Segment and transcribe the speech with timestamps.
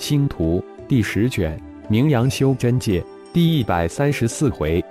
[0.00, 4.82] 星图第十卷，名扬修真界第一百三十四回，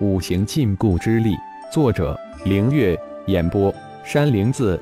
[0.00, 1.34] 五行禁锢之力。
[1.70, 2.98] 作者：凌月。
[3.26, 3.72] 演播：
[4.06, 4.80] 山灵子。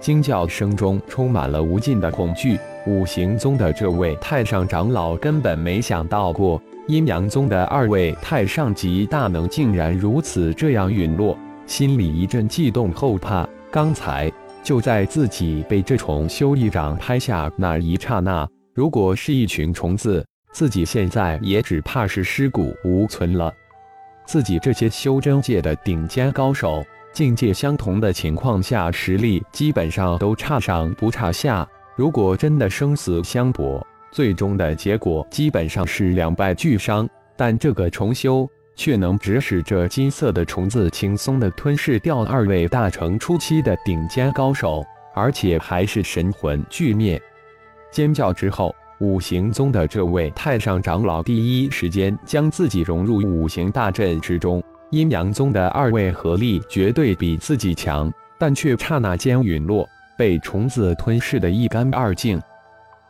[0.00, 2.58] 惊叫声中充满了无尽的恐惧。
[2.86, 13.48] 五行宗的这位太上长老根本没想到过，阴阳宗的二位太上级大能竟然如此这样陨落，心里一阵悸动后怕。
[13.70, 14.30] 刚才
[14.62, 18.46] 就在自己被这重修一掌拍下那一刹那。
[18.72, 23.52] 如果是一群虫子，自己现在也只怕是尸骨无存了。
[24.26, 31.68] 自己这些修真界的顶尖高手，境界相同的情况下，实力基本上都差上不差下。
[31.96, 37.08] 如果真的生死相搏，最终的结果基本上是两败俱伤。
[37.36, 47.20] 但这个重修却能指使这金色的虫子轻松地吞噬掉二位大成初期的顶尖高手，而且还是神魂俱灭。
[47.90, 54.62] 尖叫之后，五行宗的这位太上长老第一时间将自己融入五行大阵之中。
[54.90, 62.40] 阴阳宗的二位合力绝对比自己强，但却刹那间陨落，被虫子吞噬得一干二净。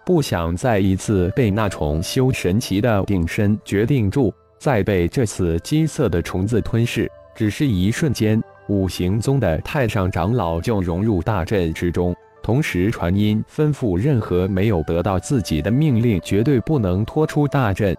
[0.05, 12.15] 不想再一次被那虫修神奇的定身决定住，再被这次金色的虫子吞噬，只是一瞬间，五行宗的太上长老就融入大阵之中。
[12.43, 17.97] 同时传音吩咐，任何没有得到自己的命令，绝对不能拖出大阵。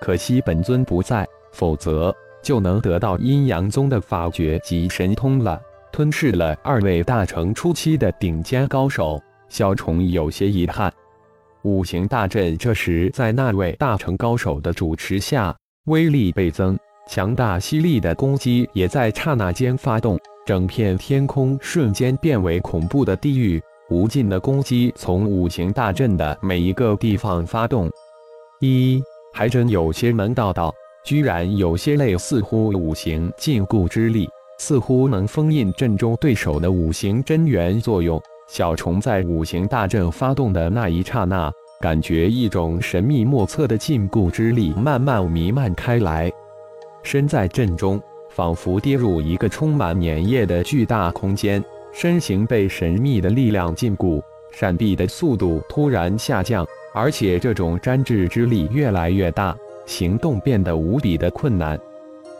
[0.00, 5.60] 可惜本尊不在，否则就能得到阴阳宗的法诀及神通了。
[5.92, 9.18] 吞噬了二位大成初期的顶尖高手，
[9.48, 10.92] 小虫有些遗憾。
[11.62, 20.18] 五行大阵这时在那位大成高手的主持下，威力倍增，强大犀利的攻击也在刹那间发动。
[20.46, 27.90] 整片天空瞬间变为恐怖的地狱，无尽的攻击从五行大阵的每一个地方发动。
[28.60, 29.02] 一
[29.34, 30.72] 还真有些门道道，
[31.04, 34.28] 居然有些类似乎五行禁锢之力，
[34.60, 38.22] 似乎能封印阵中对手的五行真元作用。
[38.46, 46.30] 小虫在五行大阵发动的那一刹那，感觉一种神秘莫测的禁锢之力慢慢弥漫开来，
[47.02, 48.00] 身在阵中。
[48.36, 54.20] 仿佛跌入一个充满粘液的巨大空间，身形被神秘的力量禁锢，
[54.52, 61.80] 闪避的速度突然下降，而且这种粘滞之力越来越大，行动变得无比的困难。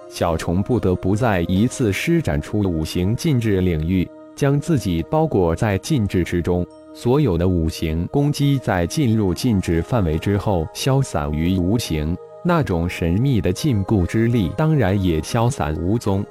[0.06, 12.14] 小虫不得不再一次施展出五行禁制领域，将自己包裹在禁制之中，所有的五行攻击在进入禁制范围之后消散于无形。
[12.48, 16.24] 那种神秘的禁锢之力当然也消散无踪。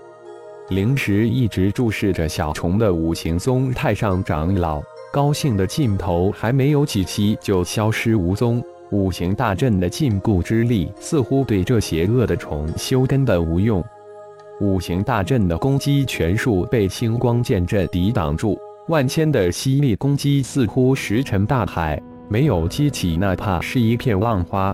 [0.70, 4.82] 灵石一直注视着小虫的五行宗太上长老，
[5.12, 8.64] 高兴的劲头还没有几息就消失无踪。
[8.92, 13.84] 五行大阵的禁锢之力似乎对这邪恶的虫修根本无用。
[14.62, 24.74] 五行大阵的攻击全数被星光剑阵抵挡住，万千的犀利攻击似乎石沉大海，没有激起哪怕是一片浪花。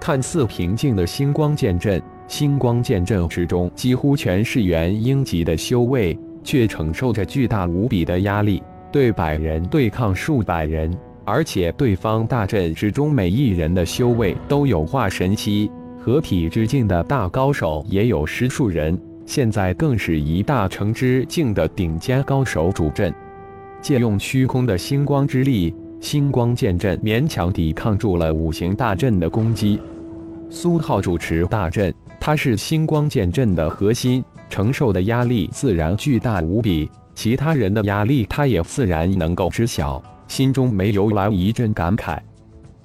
[0.00, 8.62] 看似平静的星光剑阵，星光剑阵之中几乎全是元婴级的修为，却承受着巨大无比的压力。
[8.90, 15.70] 对百人对抗数百人，而且对方大阵之中每一人的修为都有化神期、
[16.00, 23.12] 合体之境的大高手也有十数人，现在更是一大成之境的顶尖高手主阵，
[23.82, 25.74] 借用虚空的星光之力。
[26.00, 29.80] 星光剑阵勉强抵抗住了五行大阵的攻击。
[30.48, 36.88] 苏浩主持大阵，他是星光剑阵的核心，承受的压力自然巨大无比。
[37.14, 42.18] 其他人的压力，他也自然能够知晓，心中没由来一阵感慨：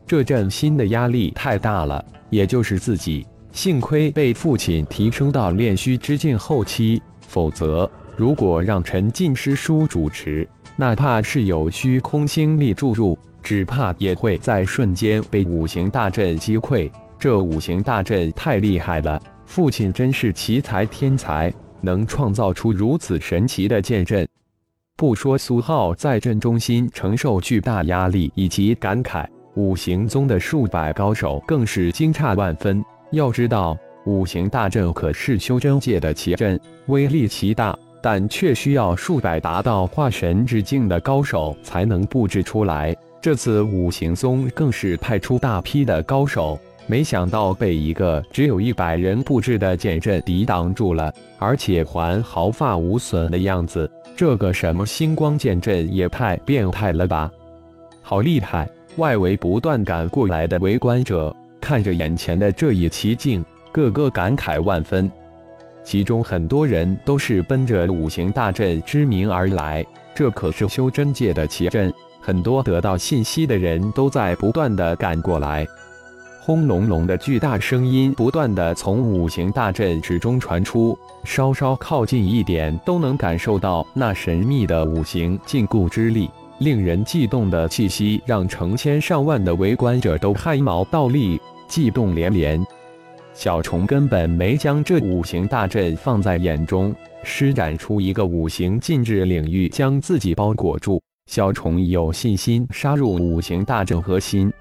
[0.08, 2.04] 这阵心的压力太大了。
[2.32, 16.90] 也就是自己，幸亏被父亲提升到炼虚之境后期，否则如果让陈进师叔主持，哪怕是有虚空星力注入，只怕也会在瞬间被五行大阵击溃。
[17.20, 24.28] 这五行大阵太厉害了，父亲真是奇才天才，能创造出如此神奇的剑阵。
[24.98, 32.84] 不说苏浩在阵中心承受巨大压力以及感慨，五行宗的数百高手更是惊诧万分。
[33.12, 37.78] 要知道，五行大阵可是修真界的奇阵，威力奇大。
[38.04, 42.94] 但却需要数百达到化神之境的高手才能布置出来。
[43.22, 53.90] 这次五行宗更是派出大批的高手，没想到被一个只有一百人布置的剑阵抵挡住了，而且还毫发无损的样子。
[54.18, 57.32] 这个什么星光剑阵也太变态了吧！
[58.02, 65.10] 好厉害，外围不断赶过来的围观者看着眼前的这一奇景，个个感慨万分。
[65.84, 69.86] 其中很多人都是奔着五行大阵之名而来，
[70.16, 71.94] 这可是修真界的奇阵。
[72.22, 75.68] 很多得到信息的人都在不断的赶过来。
[76.40, 86.30] 轰隆隆的巨大声音不断的从五行大阵之中传出，稍稍靠近一点都能感受到那神秘的五行禁锢之力，
[86.60, 92.66] 令人悸动的气息让成千上万的围观者都汗毛倒立，悸动连连。
[93.34, 101.02] 小虫根本没将这五行大阵放在眼中，施展出一个五行禁制领域，将自己包裹住。
[101.26, 104.52] 小虫有信心杀入五行大阵核心。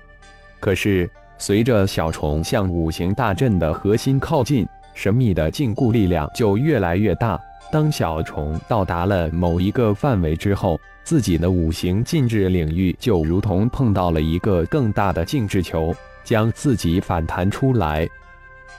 [0.58, 7.38] 可是，随着小虫向五行大阵的核心靠近，神秘的禁锢力量就越来越大。
[7.70, 15.94] 当小虫到达了某一个范围之后，自己的五行禁制领域就如同碰到了一个更大的静制球，
[16.24, 18.08] 将自己反弹出来。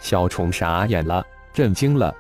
[0.04, 2.14] 小虫傻眼了，震惊了，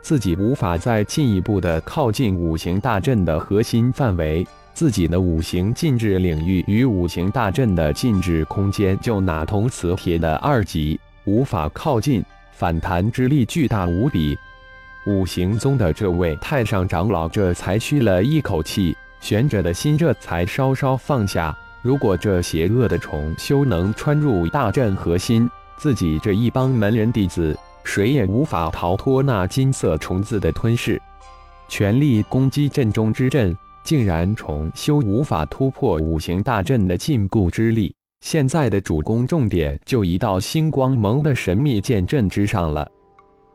[0.00, 14.34] 自己无法再进一步的靠近五行大阵的核心范围，自己的五行禁制领域与五行大阵的禁制空间就哪同磁铁的二级，无法靠近，反弹之力巨大无比。
[15.06, 21.54] 五行宗的这位太上长老这才吁了一口气，悬着的心这才稍稍放下。
[21.82, 25.48] 如果这邪恶的虫修能穿入大阵核心，
[25.80, 31.00] 自己这一帮门人弟子，谁也无法逃脱那金色虫子的吞噬。
[31.70, 37.94] 全力攻击阵中之阵，竟然重修无法突破五行大阵的禁锢之力。
[38.20, 42.86] 现在的主攻重点就移到星光盟的神秘剑阵之上了，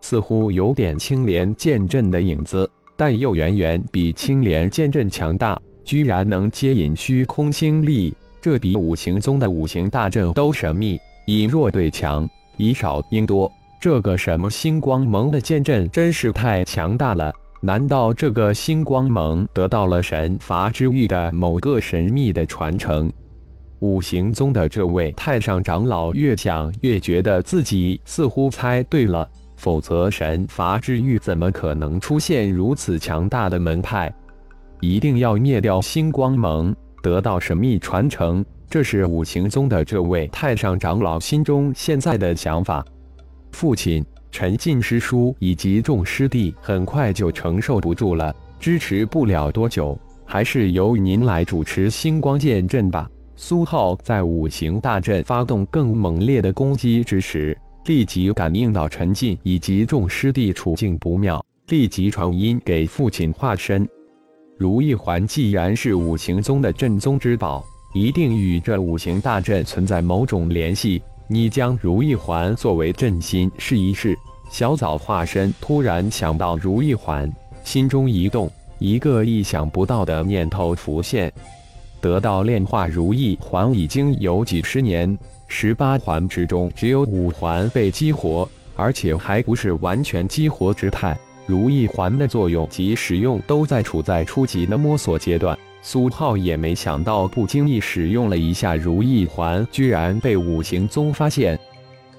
[0.01, 2.67] 似乎有点青莲剑阵的影子，
[2.97, 8.11] 但又远远比青莲剑阵强大，居然能接引虚空星力，
[8.41, 10.99] 这比五行宗的五行大阵都神秘。
[11.25, 12.27] 以弱对强，
[12.57, 13.51] 以少应多。
[13.79, 17.33] 这个什么星光盟的剑阵真是太强大了！
[17.61, 23.11] 难道这个星光盟得到了神罚之域的某个神秘的传承？
[23.79, 34.11] 五行宗的这位太上长老越想越觉得自己似乎猜对了，否则神罚之域怎么可能出现如此强大的门派？
[34.79, 38.43] 一定要灭掉星光盟，得到神秘传承。
[38.69, 42.85] 这是五行宗的这位太上长老心中现在的想法。
[43.51, 53.09] 父亲陈进师叔以及众师弟很快就承受不住了，支持不了多久，还是由您来主持星光剑阵吧。
[53.37, 63.87] 苏浩在五行大阵发动更猛烈的攻击之时，立即感应到陈进以及众师弟处境不妙，立即传音给父亲化身。
[64.57, 67.63] 如意环既然是五行宗的镇宗之宝。
[67.95, 71.01] 一定与这五行大阵存在某种联系。
[71.29, 74.13] 你将如意环作为阵心试一试。
[74.51, 77.31] 小枣化身突然想到如意环，
[77.63, 81.31] 心中一动，一个意想不到的念头浮现。
[82.01, 85.17] 得到炼化如意环已经有几十年，
[85.47, 91.17] 十八环之中只有五环被激活，而且还不是完全激活之态。
[91.45, 95.57] 如意环的作用及使用都在处在初级的摸索阶段。
[95.81, 101.59] 苏浩也没想到，不经意使用了一下如意环，居然被五行宗发现，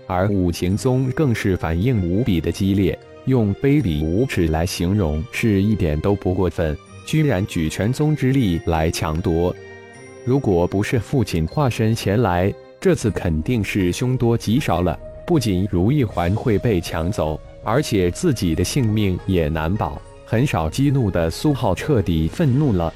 [0.07, 9.53] 而五行宗更是反应无比的激烈，用卑鄙无耻来形容是一点都不过分，居然举全宗之力来抢夺。
[10.25, 14.97] 如果不是父亲化身前来，这次肯定是凶多吉少了。
[15.27, 20.01] 不仅如意环会被抢走，而且自己的性命也难保。
[20.25, 22.93] 很少激怒的苏浩彻底愤怒了。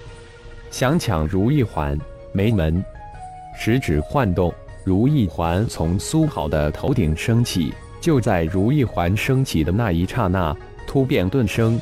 [0.71, 1.99] 想抢如意环，
[2.33, 2.83] 没门！
[3.59, 7.75] 食指晃动，如意环从苏浩的头顶升起。
[8.00, 11.79] 就在如意环升起的那一刹那，突变顿生。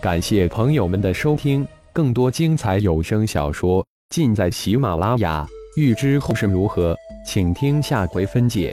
[0.00, 5.46] 感谢朋友们的收听，更多精彩有声小说尽在喜马拉雅。
[5.76, 6.96] 欲知后事如何，
[7.26, 8.72] 请听下回分解。